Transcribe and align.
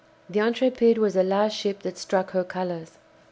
The 0.31 0.39
'Intrépide' 0.39 0.97
was 0.97 1.13
the 1.13 1.23
last 1.23 1.53
ship 1.55 1.83
that 1.83 1.95
struck 1.95 2.31
her 2.31 2.43
colours." 2.43 2.97